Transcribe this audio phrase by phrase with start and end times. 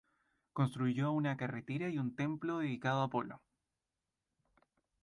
[0.53, 3.39] Construyó una carretera y un templo dedicado a Apolo.